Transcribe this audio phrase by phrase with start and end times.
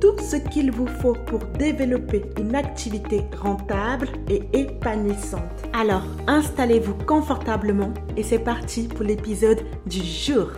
[0.00, 5.42] tout ce qu'il vous faut pour développer une activité rentable et épanouissante.
[5.72, 10.48] Alors, installez-vous confortablement et c'est parti pour l'épisode du jour.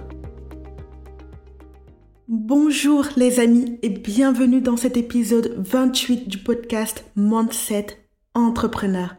[2.29, 7.87] Bonjour les amis et bienvenue dans cet épisode 28 du podcast Mindset
[8.35, 9.17] Entrepreneur.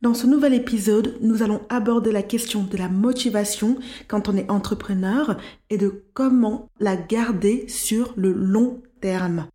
[0.00, 3.76] Dans ce nouvel épisode, nous allons aborder la question de la motivation
[4.08, 5.36] quand on est entrepreneur
[5.70, 9.46] et de comment la garder sur le long terme.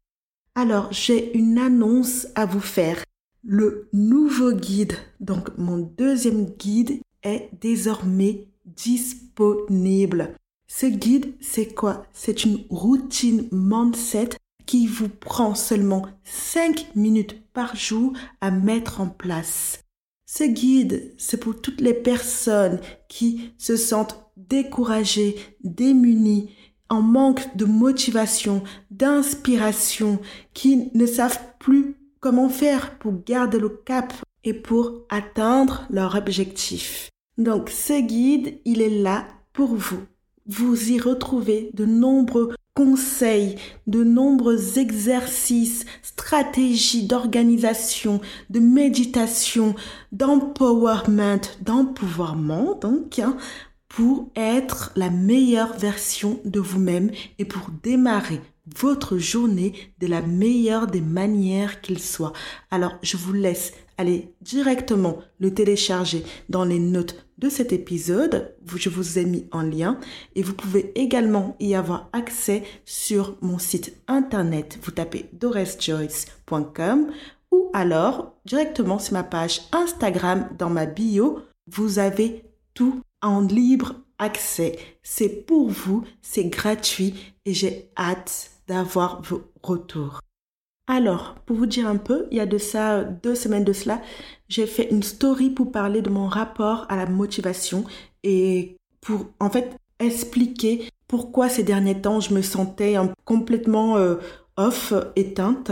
[0.56, 3.04] Alors, j'ai une annonce à vous faire.
[3.44, 10.36] Le nouveau guide, donc mon deuxième guide, est désormais disponible.
[10.68, 12.06] Ce guide, c'est quoi?
[12.14, 14.30] C'est une routine mindset
[14.68, 19.82] qui vous prend seulement 5 minutes par jour à mettre en place.
[20.28, 26.52] Ce guide, c'est pour toutes les personnes qui se sentent découragées, démunies,
[26.94, 30.20] en manque de motivation, d'inspiration,
[30.54, 34.14] qui ne savent plus comment faire pour garder le cap
[34.44, 37.10] et pour atteindre leur objectif.
[37.38, 40.04] Donc ce guide, il est là pour vous.
[40.46, 43.56] Vous y retrouvez de nombreux conseils,
[43.88, 49.76] de nombreux exercices, stratégies d'organisation, de méditation,
[50.12, 53.38] d'empowerment, d'empouvoirment, donc, hein,
[53.94, 58.42] pour être la meilleure version de vous-même et pour démarrer
[58.76, 62.34] votre journée de la meilleure des manières qu'il soit.
[62.72, 68.56] Alors, je vous laisse aller directement le télécharger dans les notes de cet épisode.
[68.76, 70.00] Je vous ai mis en lien
[70.36, 74.80] et vous pouvez également y avoir accès sur mon site internet.
[74.82, 77.12] Vous tapez doresjoyce.com
[77.52, 81.42] ou alors directement sur ma page Instagram dans ma bio.
[81.68, 82.44] Vous avez
[82.74, 84.78] tout en libre accès.
[85.02, 90.20] C'est pour vous, c'est gratuit et j'ai hâte d'avoir vos retours.
[90.88, 94.02] Alors, pour vous dire un peu, il y a de ça deux semaines de cela,
[94.50, 97.86] j'ai fait une story pour parler de mon rapport à la motivation
[98.24, 104.16] et pour en fait expliquer pourquoi ces derniers temps je me sentais complètement euh,
[104.58, 105.72] off, éteinte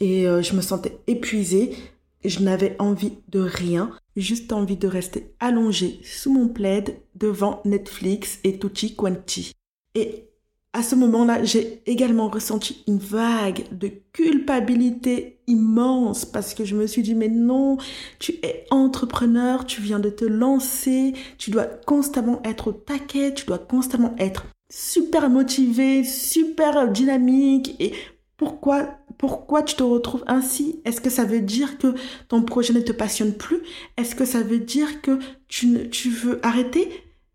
[0.00, 1.76] et euh, je me sentais épuisée.
[2.24, 8.38] Je n'avais envie de rien juste envie de rester allongée sous mon plaid devant Netflix
[8.44, 9.52] et Tutti Quanti.
[9.94, 10.28] Et
[10.72, 16.86] à ce moment-là, j'ai également ressenti une vague de culpabilité immense parce que je me
[16.86, 17.78] suis dit, mais non,
[18.18, 23.46] tu es entrepreneur, tu viens de te lancer, tu dois constamment être au taquet, tu
[23.46, 27.92] dois constamment être super motivé, super dynamique et
[28.36, 30.80] pourquoi pourquoi tu te retrouves ainsi?
[30.84, 31.94] Est-ce que ça veut dire que
[32.28, 33.60] ton projet ne te passionne plus?
[33.96, 35.18] Est-ce que ça veut dire que
[35.48, 36.88] tu, veux arrêter?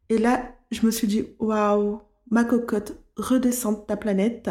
[0.10, 2.02] Et là, je me suis dit, waouh,
[2.32, 4.50] ma cocotte, redescends de ta planète.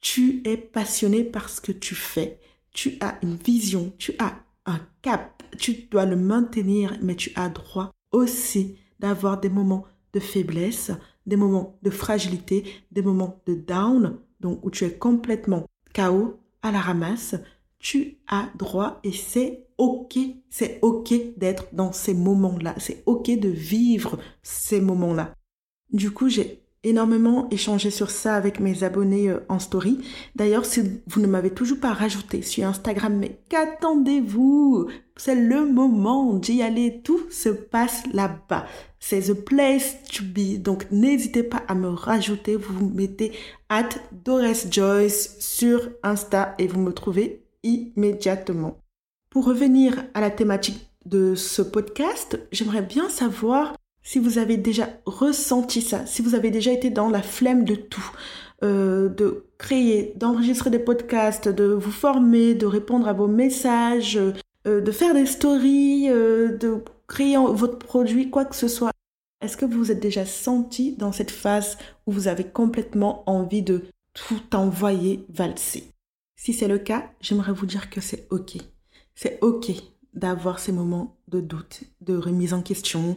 [0.00, 2.40] Tu es passionné par ce que tu fais.
[2.74, 4.34] Tu as une vision, tu as
[4.66, 5.42] un cap.
[5.58, 10.90] Tu dois le maintenir, mais tu as droit aussi d'avoir des moments de faiblesse,
[11.26, 16.70] des moments de fragilité, des moments de down, donc où tu es complètement chaos à
[16.72, 17.34] la ramasse,
[17.78, 20.18] tu as droit et c'est ok,
[20.48, 25.34] c'est ok d'être dans ces moments-là, c'est ok de vivre ces moments-là.
[25.92, 29.98] Du coup, j'ai énormément échangé sur ça avec mes abonnés euh, en story.
[30.34, 34.88] D'ailleurs, si vous ne m'avez toujours pas rajouté sur Instagram, mais qu'attendez-vous?
[35.16, 38.66] C'est le moment d'y aller, tout se passe là-bas.
[38.98, 40.60] C'est the place to be.
[40.60, 42.56] Donc n'hésitez pas à me rajouter.
[42.56, 43.32] Vous mettez
[43.68, 43.90] at
[44.24, 48.78] Doris Joyce sur Insta et vous me trouvez immédiatement.
[49.30, 54.88] Pour revenir à la thématique de ce podcast, j'aimerais bien savoir si vous avez déjà
[55.06, 58.10] ressenti ça, si vous avez déjà été dans la flemme de tout,
[58.62, 64.18] euh, de créer, d'enregistrer des podcasts, de vous former, de répondre à vos messages,
[64.66, 68.92] euh, de faire des stories, euh, de créer votre produit, quoi que ce soit.
[69.40, 71.76] Est-ce que vous vous êtes déjà senti dans cette phase
[72.06, 73.82] où vous avez complètement envie de
[74.14, 75.84] tout envoyer valser?
[76.36, 78.56] Si c'est le cas, j'aimerais vous dire que c'est OK.
[79.14, 79.72] C'est OK
[80.14, 83.16] d'avoir ces moments de doute, de remise en question.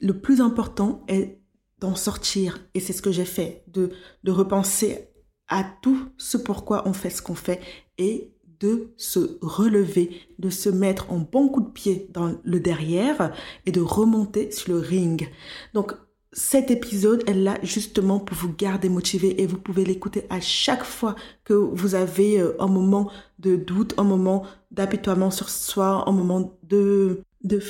[0.00, 1.40] Le plus important est
[1.80, 3.90] d'en sortir, et c'est ce que j'ai fait, de,
[4.26, 5.08] repenser
[5.48, 7.60] à tout ce pourquoi on fait ce qu'on fait
[7.98, 13.34] et de se relever, de se mettre en bon coup de pied dans le derrière
[13.66, 15.28] et de remonter sur le ring.
[15.74, 15.92] Donc,
[16.32, 20.84] cet épisode est là justement pour vous garder motivé et vous pouvez l'écouter à chaque
[20.84, 21.14] fois
[21.44, 26.58] que vous avez euh, un moment de doute, un moment d'apitoiement sur soi, un moment
[26.64, 27.60] de, de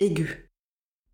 [0.00, 0.43] aiguë.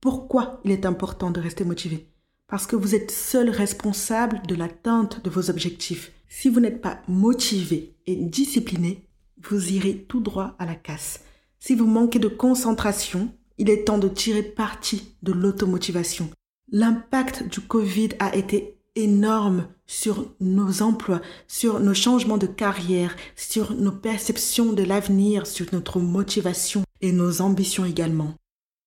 [0.00, 2.08] Pourquoi il est important de rester motivé?
[2.46, 6.10] Parce que vous êtes seul responsable de l'atteinte de vos objectifs.
[6.26, 9.06] Si vous n'êtes pas motivé et discipliné,
[9.42, 11.20] vous irez tout droit à la casse.
[11.58, 16.30] Si vous manquez de concentration, il est temps de tirer parti de l'automotivation.
[16.72, 23.74] L'impact du Covid a été énorme sur nos emplois, sur nos changements de carrière, sur
[23.74, 28.34] nos perceptions de l'avenir, sur notre motivation et nos ambitions également.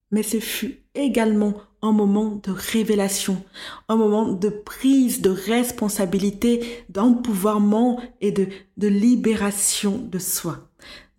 [0.09, 3.43] Mais ce fut également un moment de révélation,
[3.89, 8.47] un moment de prise de responsabilité, d'empouvoirment et de,
[8.77, 10.69] libération de soi.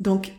[0.00, 0.32] Donc,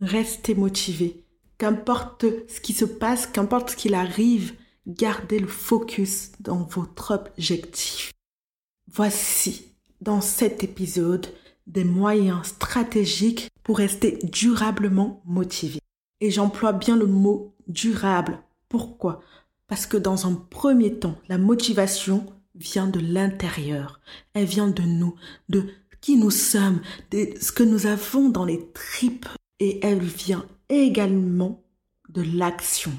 [0.00, 1.18] restez motivés,
[1.58, 4.54] Qu'importe ce qui se passe, qu'importe ce qu'il arrive,
[4.88, 8.10] gardez le focus dans votre objectif.
[8.92, 11.28] Voici, dans cet épisode,
[11.68, 15.78] des moyens stratégiques pour rester durablement motivé.
[16.20, 18.40] Et j'emploie bien le mot durable.
[18.72, 19.20] Pourquoi?
[19.68, 22.24] Parce que dans un premier temps, la motivation
[22.54, 24.00] vient de l'intérieur.
[24.32, 25.14] Elle vient de nous,
[25.50, 25.68] de
[26.00, 26.80] qui nous sommes,
[27.10, 29.28] de ce que nous avons dans les tripes.
[29.60, 31.62] Et elle vient également
[32.08, 32.92] de l'action.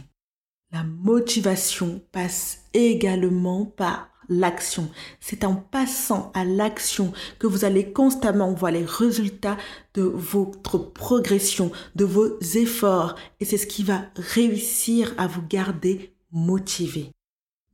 [0.72, 4.90] La motivation passe également par l'action.
[5.20, 9.58] C'est en passant à l'action que vous allez constamment voir les résultats
[9.94, 16.14] de votre progression, de vos efforts, et c'est ce qui va réussir à vous garder
[16.32, 17.12] motivé.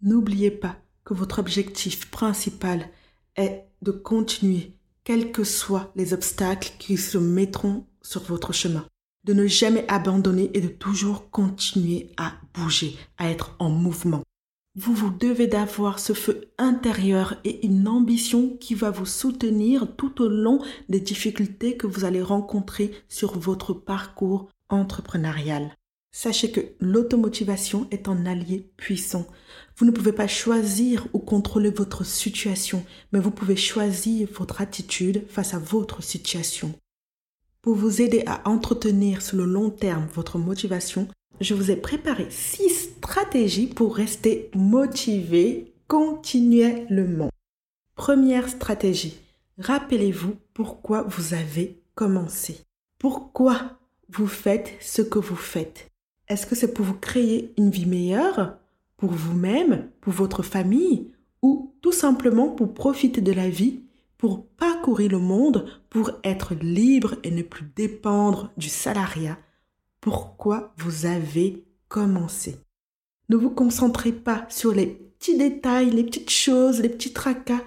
[0.01, 2.89] N'oubliez pas que votre objectif principal
[3.35, 8.85] est de continuer, quels que soient les obstacles qui se mettront sur votre chemin
[9.23, 14.23] de ne jamais abandonner et de toujours continuer à bouger, à être en mouvement.
[14.81, 20.21] Vous vous devez d'avoir ce feu intérieur et une ambition qui va vous soutenir tout
[20.21, 25.75] au long des difficultés que vous allez rencontrer sur votre parcours entrepreneurial.
[26.13, 29.27] Sachez que l'automotivation est un allié puissant.
[29.75, 35.25] Vous ne pouvez pas choisir ou contrôler votre situation, mais vous pouvez choisir votre attitude
[35.27, 36.73] face à votre situation.
[37.61, 41.09] Pour vous aider à entretenir sur le long terme votre motivation,
[41.41, 47.29] je vous ai préparé six stratégies pour rester motivé continuellement.
[47.95, 49.19] Première stratégie,
[49.57, 52.61] rappelez-vous pourquoi vous avez commencé.
[52.97, 55.87] Pourquoi vous faites ce que vous faites?
[56.27, 58.57] Est-ce que c'est pour vous créer une vie meilleure
[58.97, 63.79] Pour vous-même Pour votre famille Ou tout simplement pour profiter de la vie
[64.19, 69.37] pour parcourir le monde, pour être libre et ne plus dépendre du salariat,
[70.01, 72.57] pourquoi vous avez commencé.
[73.29, 77.61] Ne vous concentrez pas sur les petits détails, les petites choses, les petits tracas.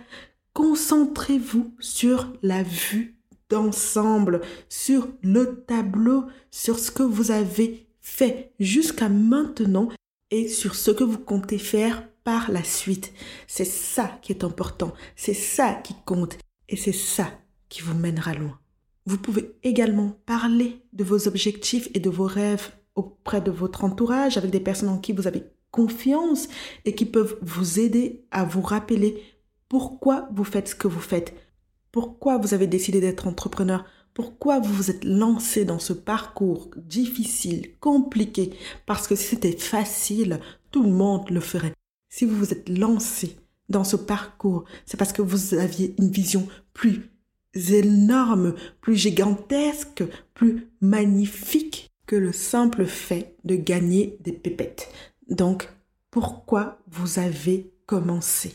[0.55, 3.17] Concentrez-vous sur la vue
[3.49, 9.89] d'ensemble, sur le tableau, sur ce que vous avez fait jusqu'à maintenant
[10.31, 13.13] et sur ce que vous comptez faire par la suite.
[13.47, 16.39] C'est ça qui est important, c'est ça qui compte
[16.69, 17.31] et c'est ça
[17.69, 18.62] qui vous mènera loin.
[19.05, 24.37] Vous pouvez également parler de vos objectifs et de vos rêves auprès de votre entourage,
[24.37, 26.49] avec des personnes en qui vous avez confiance
[26.85, 29.23] et qui peuvent vous aider à vous rappeler
[29.69, 31.35] pourquoi vous faites ce que vous faites,
[31.91, 37.79] pourquoi vous avez décidé d'être entrepreneur, pourquoi vous vous êtes lancé dans ce parcours difficile,
[37.81, 38.53] compliqué,
[38.85, 40.41] parce que si c'était facile,
[40.71, 41.73] tout le monde le ferait.
[42.11, 43.39] Si vous vous êtes lancé
[43.71, 47.12] dans ce parcours, c'est parce que vous aviez une vision plus
[47.55, 50.05] énorme, plus gigantesque,
[50.35, 54.93] plus magnifique que le simple fait de gagner des pépettes.
[55.29, 55.69] Donc,
[56.11, 58.53] pourquoi vous avez commencé?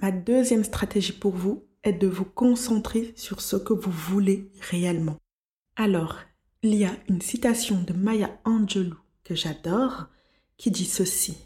[0.00, 5.16] Ma deuxième stratégie pour vous est de vous concentrer sur ce que vous voulez réellement.
[5.76, 6.18] Alors,
[6.62, 10.06] il y a une citation de Maya Angelou que j'adore
[10.56, 11.36] qui dit ceci.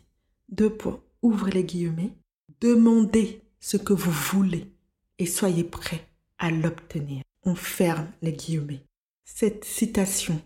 [0.49, 2.17] Deux points, ouvrez les guillemets.
[2.61, 4.73] Demandez ce que vous voulez
[5.19, 6.08] et soyez prêt
[6.39, 7.23] à l'obtenir.
[7.45, 8.85] On ferme les guillemets.
[9.25, 10.41] Cette citation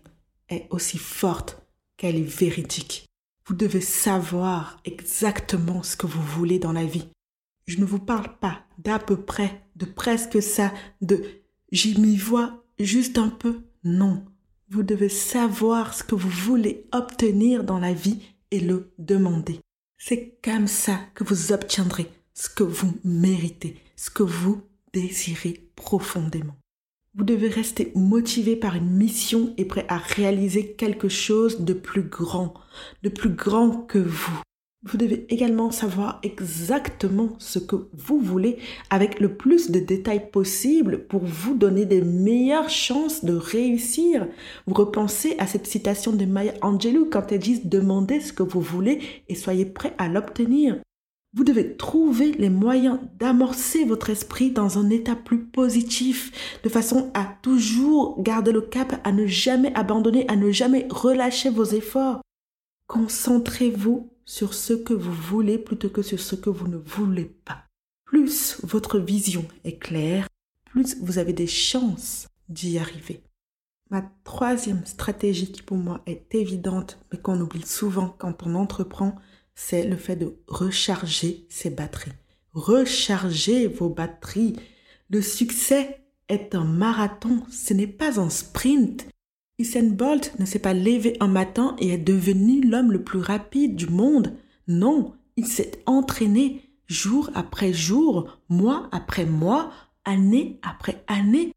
[0.49, 1.61] est aussi forte
[1.97, 3.05] qu'elle est véridique.
[3.45, 7.09] Vous devez savoir exactement ce que vous voulez dans la vie.
[7.65, 11.23] Je ne vous parle pas d'à peu près, de presque ça, de
[11.71, 13.61] j'y m'y vois juste un peu.
[13.83, 14.25] Non.
[14.69, 18.21] Vous devez savoir ce que vous voulez obtenir dans la vie
[18.51, 19.59] et le demander.
[19.97, 26.55] C'est comme ça que vous obtiendrez ce que vous méritez, ce que vous désirez profondément.
[27.15, 32.01] Vous devez rester motivé par une mission et prêt à réaliser quelque chose de plus
[32.01, 32.55] grand,
[33.03, 34.41] de plus grand que vous.
[34.85, 38.57] Vous devez également savoir exactement ce que vous voulez
[38.89, 44.27] avec le plus de détails possible pour vous donner des meilleures chances de réussir.
[44.67, 48.59] Vous repensez à cette citation de Maya Angelou quand elle dit demandez ce que vous
[48.59, 50.77] voulez et soyez prêt à l'obtenir.
[51.35, 57.09] Vous devez trouver les moyens d'amorcer votre esprit dans un état plus positif, de façon
[57.15, 62.21] à toujours garder le cap, à ne jamais abandonner, à ne jamais relâcher vos efforts.
[62.87, 67.65] Concentrez-vous sur ce que vous voulez plutôt que sur ce que vous ne voulez pas.
[68.05, 70.27] Plus votre vision est claire,
[70.65, 73.23] plus vous avez des chances d'y arriver.
[73.89, 79.15] Ma troisième stratégie qui pour moi est évidente, mais qu'on oublie souvent quand on entreprend,
[79.55, 82.11] c'est le fait de recharger ses batteries.
[82.53, 84.55] Rechargez vos batteries.
[85.09, 89.07] Le succès est un marathon, ce n'est pas un sprint.
[89.59, 93.75] Usain Bolt ne s'est pas levé un matin et est devenu l'homme le plus rapide
[93.75, 94.33] du monde.
[94.67, 99.71] Non, il s'est entraîné jour après jour, mois après mois,
[100.05, 101.53] année après année.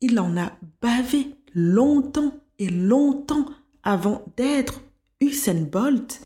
[0.00, 3.46] Il en a bavé longtemps et longtemps
[3.82, 4.80] avant d'être
[5.20, 6.22] Usain Bolt.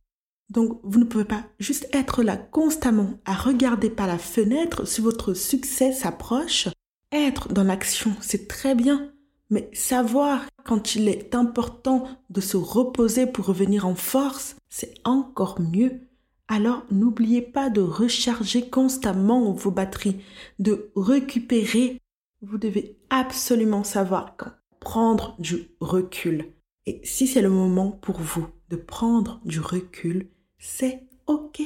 [0.55, 5.01] Donc, vous ne pouvez pas juste être là constamment à regarder par la fenêtre si
[5.01, 6.69] votre succès s'approche.
[7.13, 9.13] Être dans l'action, c'est très bien,
[9.51, 15.61] mais savoir quand il est important de se reposer pour revenir en force, c'est encore
[15.61, 16.01] mieux.
[16.49, 20.21] Alors n'oubliez pas de recharger constamment vos batteries,
[20.59, 22.01] de récupérer.
[22.43, 24.37] Vous devez absolument savoir
[24.81, 26.53] prendre du recul.
[26.87, 30.29] Et si c'est le moment pour vous de prendre du recul,
[30.65, 31.61] c'est OK.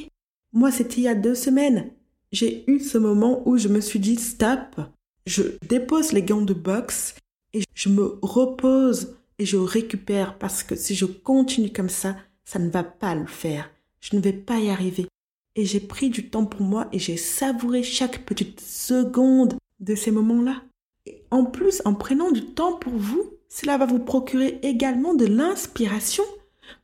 [0.51, 1.91] Moi, c'était il y a deux semaines.
[2.31, 4.81] J'ai eu ce moment où je me suis dit stop,
[5.25, 7.15] je dépose les gants de boxe
[7.53, 12.59] et je me repose et je récupère parce que si je continue comme ça, ça
[12.59, 13.71] ne va pas le faire.
[14.01, 15.07] Je ne vais pas y arriver.
[15.55, 20.11] Et j'ai pris du temps pour moi et j'ai savouré chaque petite seconde de ces
[20.11, 20.61] moments-là.
[21.05, 25.25] Et en plus, en prenant du temps pour vous, cela va vous procurer également de
[25.25, 26.23] l'inspiration.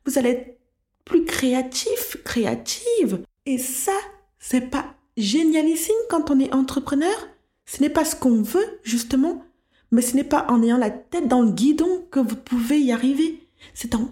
[0.04, 0.55] Vous allez
[1.06, 3.22] plus créatif, créative.
[3.46, 3.96] Et ça,
[4.38, 7.16] c'est pas génialissime quand on est entrepreneur.
[7.64, 9.42] Ce n'est pas ce qu'on veut, justement,
[9.90, 12.92] mais ce n'est pas en ayant la tête dans le guidon que vous pouvez y
[12.92, 13.48] arriver.
[13.72, 14.10] C'est en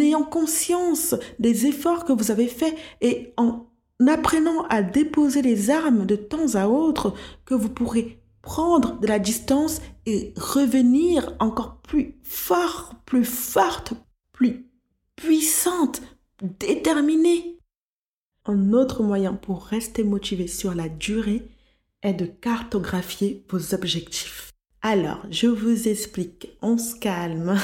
[0.00, 3.66] ayant conscience des efforts que vous avez faits et en
[4.06, 9.20] apprenant à déposer les armes de temps à autre que vous pourrez prendre de la
[9.20, 13.94] distance et revenir encore plus fort, plus forte,
[14.32, 14.66] plus
[15.16, 16.02] puissante,
[16.42, 17.58] déterminé.
[18.44, 21.48] Un autre moyen pour rester motivé sur la durée
[22.02, 24.50] est de cartographier vos objectifs.
[24.82, 27.56] Alors, je vous explique, on se calme.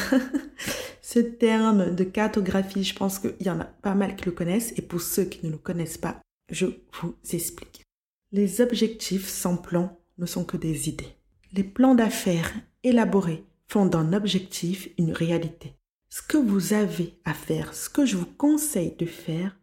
[1.03, 4.73] Ce terme de cartographie, je pense qu'il y en a pas mal qui le connaissent
[4.77, 6.21] et pour ceux qui ne le connaissent pas,
[6.51, 6.67] je
[7.01, 7.83] vous explique.
[8.31, 11.17] Les objectifs sans plan ne sont que des idées.
[11.55, 12.53] Les plans d'affaires
[12.85, 15.78] élaborés font d'un objectif une réalité.
[16.11, 19.57] Ce que vous avez à faire, ce que je vous conseille de faire,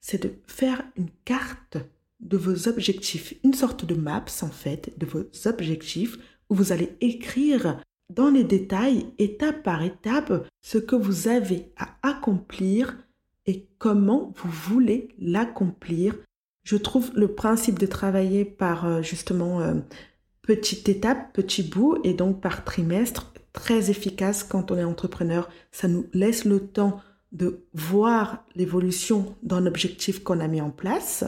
[0.00, 1.78] c'est de faire une carte
[2.20, 6.18] de vos objectifs, une sorte de maps en fait de vos objectifs
[6.50, 7.80] où vous allez écrire
[8.12, 12.98] dans les détails, étape par étape, ce que vous avez à accomplir
[13.46, 16.16] et comment vous voulez l'accomplir.
[16.64, 19.74] Je trouve le principe de travailler par euh, justement euh,
[20.42, 25.48] petite étape, petit bout et donc par trimestre très efficace quand on est entrepreneur.
[25.72, 27.00] Ça nous laisse le temps
[27.32, 31.24] de voir l'évolution d'un objectif qu'on a mis en place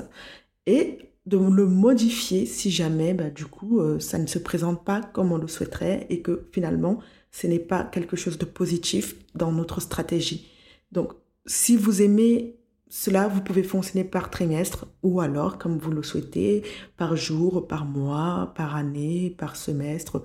[0.67, 5.01] et de le modifier si jamais, bah, du coup, euh, ça ne se présente pas
[5.01, 7.01] comme on le souhaiterait et que finalement,
[7.33, 10.49] ce n'est pas quelque chose de positif dans notre stratégie.
[10.93, 11.13] Donc,
[11.47, 12.57] si vous aimez
[12.89, 16.63] cela, vous pouvez fonctionner par trimestre ou alors, comme vous le souhaitez,
[16.97, 20.25] par jour, par mois, par année, par semestre.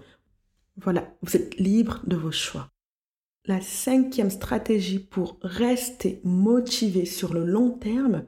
[0.83, 2.71] Voilà, vous êtes libre de vos choix.
[3.45, 8.25] La cinquième stratégie pour rester motivé sur le long terme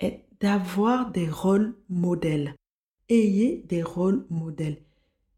[0.00, 2.54] est d'avoir des rôles modèles.
[3.08, 4.76] Ayez des rôles modèles.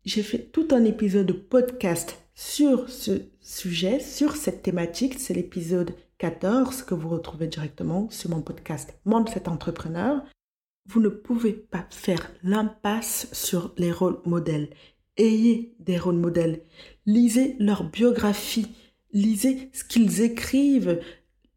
[0.05, 5.19] J'ai fait tout un épisode de podcast sur ce sujet, sur cette thématique.
[5.21, 10.25] C'est l'épisode 14 que vous retrouvez directement sur mon podcast Monde cet entrepreneur.
[10.87, 14.71] Vous ne pouvez pas faire l'impasse sur les rôles modèles
[15.19, 16.63] ayez des rôles modèles,
[17.07, 18.69] lisez leur biographie,
[19.13, 21.01] lisez ce qu'ils écrivent,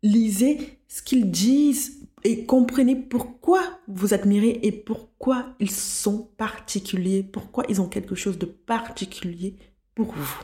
[0.04, 7.64] lisez ce qu'ils disent et comprenez pourquoi vous admirez et pourquoi ils sont particuliers, pourquoi
[7.70, 9.58] ils ont quelque chose de particulier
[9.96, 10.40] pour vous.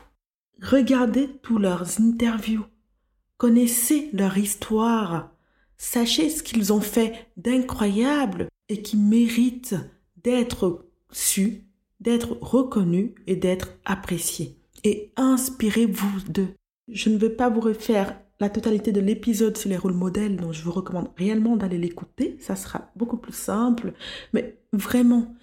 [0.61, 2.65] Regardez tous leurs interviews.
[3.37, 5.31] Connaissez leur histoire.
[5.77, 9.75] Sachez ce qu'ils ont fait d'incroyable et qui mérite
[10.23, 11.66] d'être su,
[11.99, 14.57] d'être reconnu et d'être apprécié.
[14.83, 16.53] Et inspirez-vous d'eux.
[16.87, 20.53] Je ne veux pas vous refaire la totalité de l'épisode sur les rôles modèles, donc
[20.53, 22.37] je vous recommande réellement d'aller l'écouter.
[22.39, 23.93] Ça sera beaucoup plus simple.
[24.33, 25.33] Mais vraiment,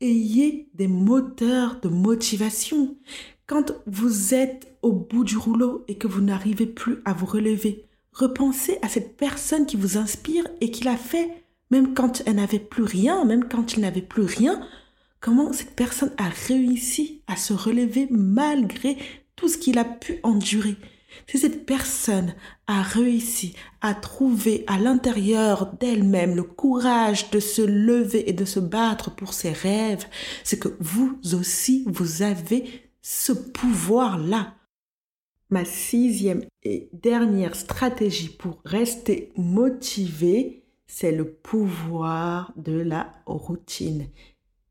[0.00, 2.96] ayez des moteurs de motivation.
[3.46, 7.84] Quand vous êtes au bout du rouleau et que vous n'arrivez plus à vous relever,
[8.12, 11.30] repensez à cette personne qui vous inspire et qui l'a fait
[11.70, 14.60] même quand elle n'avait plus rien, même quand il n'avait plus rien,
[15.20, 18.96] comment cette personne a réussi à se relever malgré
[19.34, 20.76] tout ce qu'il a pu endurer?
[21.26, 22.34] Si cette personne
[22.66, 28.60] a réussi à trouver à l'intérieur d'elle-même le courage de se lever et de se
[28.60, 30.06] battre pour ses rêves,
[30.44, 34.54] c'est que vous aussi, vous avez ce pouvoir-là.
[35.48, 44.08] Ma sixième et dernière stratégie pour rester motivé, c'est le pouvoir de la routine.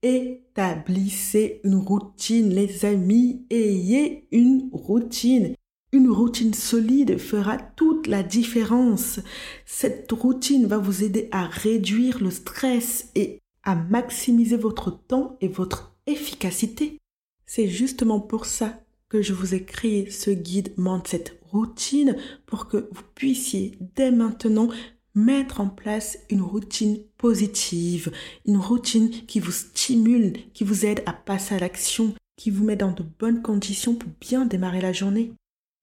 [0.01, 5.55] Établissez une routine, les amis, ayez une routine.
[5.91, 9.19] Une routine solide fera toute la différence.
[9.65, 15.47] Cette routine va vous aider à réduire le stress et à maximiser votre temps et
[15.47, 16.99] votre efficacité.
[17.45, 20.73] C'est justement pour ça que je vous ai créé ce guide
[21.05, 24.67] cette Routine pour que vous puissiez dès maintenant
[25.15, 28.11] mettre en place une routine positive,
[28.45, 32.75] une routine qui vous stimule, qui vous aide à passer à l'action, qui vous met
[32.75, 35.33] dans de bonnes conditions pour bien démarrer la journée.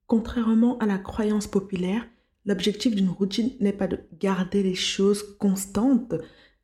[0.07, 2.07] Contrairement à la croyance populaire,
[2.45, 6.15] l'objectif d'une routine n'est pas de garder les choses constantes,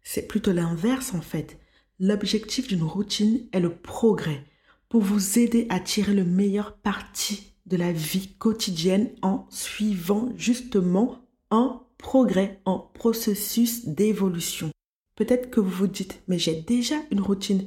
[0.03, 1.59] c'est plutôt l'inverse en fait.
[1.99, 4.45] L'objectif d'une routine est le progrès
[4.89, 11.19] pour vous aider à tirer le meilleur parti de la vie quotidienne en suivant justement
[11.51, 14.71] un progrès en processus d'évolution.
[15.17, 17.67] Peut-être que vous vous dites, mais j'ai déjà une routine.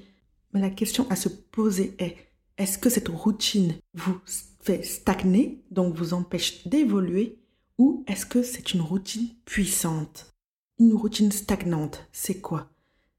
[0.53, 2.15] Mais la question à se poser est,
[2.57, 4.19] est-ce que cette routine vous
[4.61, 7.39] fait stagner, donc vous empêche d'évoluer,
[7.77, 10.33] ou est-ce que c'est une routine puissante?
[10.79, 12.69] Une routine stagnante, c'est quoi?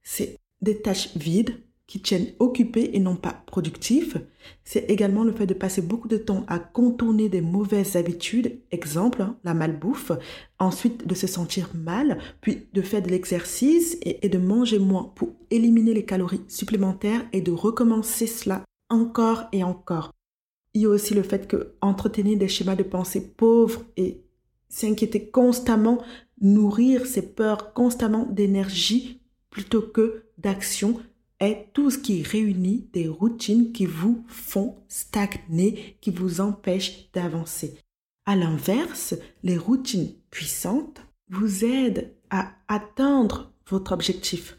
[0.02, 4.16] C'est des tâches vides qui tiennent occupés et non pas productifs.
[4.64, 9.26] C'est également le fait de passer beaucoup de temps à contourner des mauvaises habitudes, exemple
[9.44, 10.12] la malbouffe,
[10.58, 15.12] ensuite de se sentir mal, puis de faire de l'exercice et, et de manger moins
[15.14, 20.12] pour éliminer les calories supplémentaires et de recommencer cela encore et encore.
[20.74, 24.22] Il y a aussi le fait que entretenir des schémas de pensée pauvres et
[24.68, 26.02] s'inquiéter constamment,
[26.40, 30.98] nourrir ses peurs constamment d'énergie plutôt que d'action
[31.42, 37.78] est tout ce qui réunit des routines qui vous font stagner, qui vous empêchent d'avancer.
[38.24, 44.56] À l'inverse, les routines puissantes vous aident à atteindre votre objectif.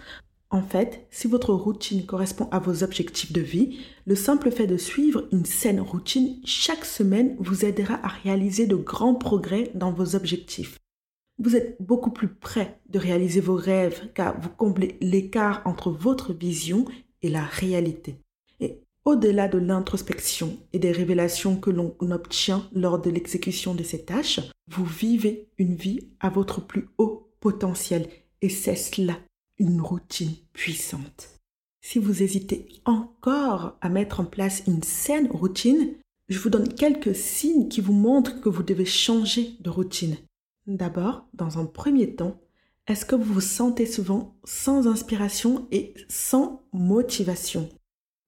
[0.50, 4.78] En fait, si votre routine correspond à vos objectifs de vie, le simple fait de
[4.78, 10.16] suivre une saine routine chaque semaine vous aidera à réaliser de grands progrès dans vos
[10.16, 10.78] objectifs
[11.40, 16.34] vous êtes beaucoup plus près de réaliser vos rêves car vous comblez l'écart entre votre
[16.34, 16.86] vision
[17.22, 18.16] et la réalité.
[18.60, 24.06] Et au-delà de l'introspection et des révélations que l'on obtient lors de l'exécution de ces
[24.06, 28.08] tâches, vous vivez une vie à votre plus haut potentiel
[28.42, 29.18] et c'est cela,
[29.58, 31.30] une routine puissante.
[31.82, 35.96] Si vous hésitez encore à mettre en place une saine routine,
[36.30, 40.16] je vous donne quelques signes qui vous montrent que vous devez changer de routine.
[40.68, 42.40] D'abord, dans un premier temps,
[42.88, 47.70] est-ce que vous vous sentez souvent sans inspiration et sans motivation?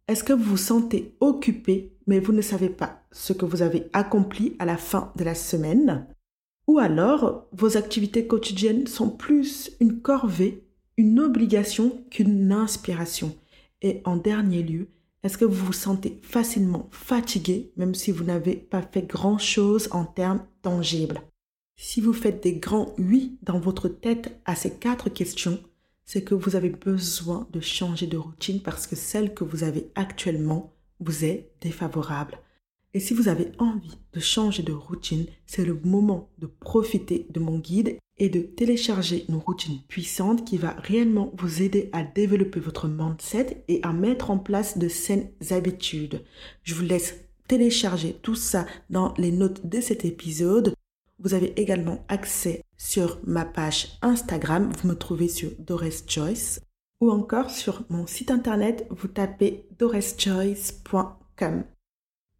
[0.07, 3.89] Est-ce que vous vous sentez occupé mais vous ne savez pas ce que vous avez
[3.93, 6.07] accompli à la fin de la semaine?
[6.67, 10.67] Ou alors, vos activités quotidiennes sont plus une corvée,
[10.97, 13.33] une obligation qu'une inspiration?
[13.81, 14.89] Et en dernier lieu,
[15.23, 20.03] est-ce que vous vous sentez facilement fatigué même si vous n'avez pas fait grand-chose en
[20.05, 21.21] termes tangibles?
[21.77, 25.59] Si vous faites des grands oui dans votre tête à ces quatre questions,
[26.05, 29.89] c'est que vous avez besoin de changer de routine parce que celle que vous avez
[29.95, 32.39] actuellement vous est défavorable.
[32.93, 37.41] Et si vous avez envie de changer de routine, c'est le moment de profiter de
[37.41, 42.61] mon guide et de télécharger une routine puissante qui va réellement vous aider à développer
[42.61, 46.23] votre mindset et à mettre en place de saines habitudes.
[46.63, 47.15] Je vous laisse
[47.49, 50.73] télécharger tout ça dans les notes de cet épisode.
[51.19, 56.59] Vous avez également accès sur ma page Instagram, vous me trouvez sur Doris Choice,
[57.01, 61.63] ou encore sur mon site internet, vous tapez doreschoice.com.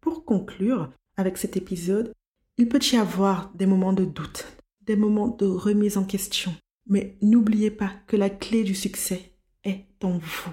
[0.00, 2.12] Pour conclure, avec cet épisode,
[2.58, 4.46] il peut y avoir des moments de doute,
[4.82, 6.54] des moments de remise en question.
[6.88, 9.32] Mais n'oubliez pas que la clé du succès
[9.64, 10.52] est en vous.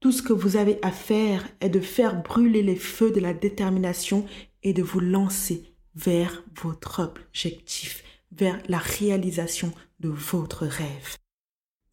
[0.00, 3.34] Tout ce que vous avez à faire est de faire brûler les feux de la
[3.34, 4.24] détermination
[4.62, 11.16] et de vous lancer vers votre objectif, vers la réalisation de votre rêve.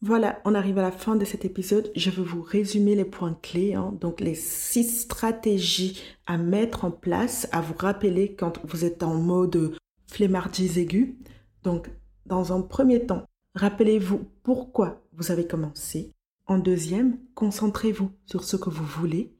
[0.00, 1.90] Voilà, on arrive à la fin de cet épisode.
[1.96, 3.92] Je vais vous résumer les points clés, hein.
[4.00, 9.14] donc les six stratégies à mettre en place, à vous rappeler quand vous êtes en
[9.14, 11.18] mode flemmardise aiguë.
[11.64, 11.90] Donc,
[12.26, 13.24] dans un premier temps,
[13.56, 16.12] rappelez-vous pourquoi vous avez commencé.
[16.46, 19.34] En deuxième, concentrez-vous sur ce que vous voulez.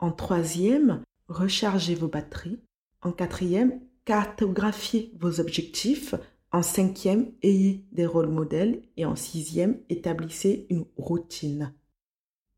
[0.00, 2.58] En troisième, rechargez vos batteries.
[3.00, 6.16] En quatrième, cartographiez vos objectifs.
[6.50, 8.82] En cinquième, ayez des rôles modèles.
[8.96, 11.72] Et en sixième, établissez une routine.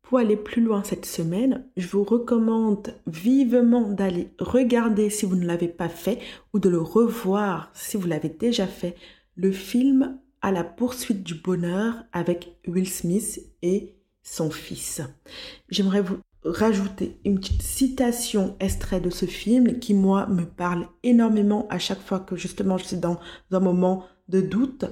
[0.01, 5.45] Pour aller plus loin cette semaine, je vous recommande vivement d'aller regarder si vous ne
[5.45, 6.17] l'avez pas fait
[6.53, 8.95] ou de le revoir si vous l'avez déjà fait,
[9.35, 15.03] le film À la poursuite du bonheur avec Will Smith et son fils.
[15.69, 21.67] J'aimerais vous rajouter une petite citation extrait de ce film qui, moi, me parle énormément
[21.69, 23.19] à chaque fois que justement je suis dans
[23.51, 24.85] un moment de doute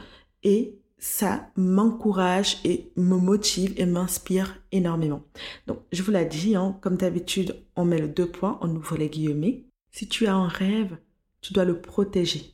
[0.43, 5.23] et ça m'encourage et me motive et m'inspire énormément.
[5.65, 8.97] Donc, je vous l'ai dit, hein, comme d'habitude, on met le deux points, on ouvre
[8.97, 9.65] les guillemets.
[9.89, 10.97] Si tu as un rêve,
[11.41, 12.53] tu dois le protéger.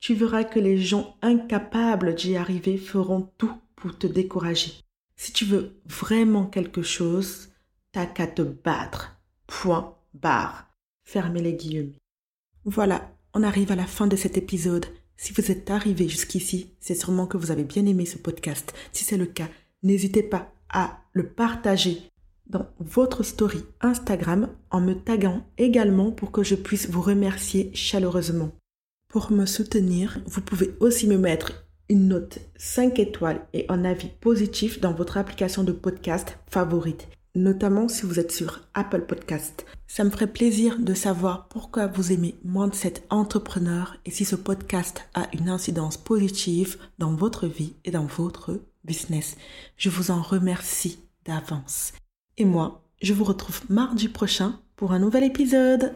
[0.00, 4.72] Tu verras que les gens incapables d'y arriver feront tout pour te décourager.
[5.16, 7.50] Si tu veux vraiment quelque chose,
[7.94, 9.16] t'as qu'à te battre.
[9.46, 10.68] Point barre.
[11.04, 12.00] Fermez les guillemets.
[12.64, 14.86] Voilà, on arrive à la fin de cet épisode.
[15.16, 18.74] Si vous êtes arrivé jusqu'ici, c'est sûrement que vous avez bien aimé ce podcast.
[18.92, 19.48] Si c'est le cas,
[19.84, 22.02] n'hésitez pas à le partager
[22.46, 28.50] dans votre story Instagram en me taguant également pour que je puisse vous remercier chaleureusement.
[29.08, 34.08] Pour me soutenir, vous pouvez aussi me mettre une note 5 étoiles et un avis
[34.20, 39.66] positif dans votre application de podcast favorite notamment si vous êtes sur Apple Podcast.
[39.86, 45.08] Ça me ferait plaisir de savoir pourquoi vous aimez Mindset Entrepreneur et si ce podcast
[45.14, 49.36] a une incidence positive dans votre vie et dans votre business.
[49.76, 51.92] Je vous en remercie d'avance.
[52.36, 55.94] Et moi, je vous retrouve mardi prochain pour un nouvel épisode.